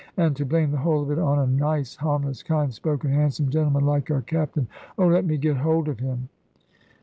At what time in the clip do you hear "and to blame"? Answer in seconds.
0.17-0.71